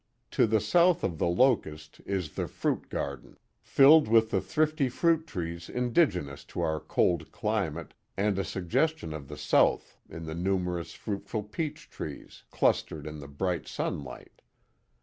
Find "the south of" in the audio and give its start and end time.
0.47-1.19